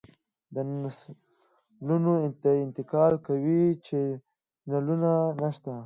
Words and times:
د 0.53 0.55
نسلونو 0.81 2.13
د 2.43 2.45
انتقال 2.63 3.13
قوي 3.27 3.63
چینلونه 3.85 5.11
نشته 5.41 5.73